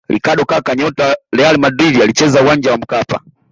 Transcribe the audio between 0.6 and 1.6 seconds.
nyota wa real